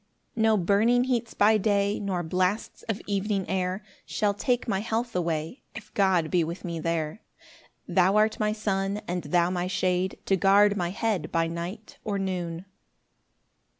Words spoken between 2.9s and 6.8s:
evening air, Shall take my health away, If God be with me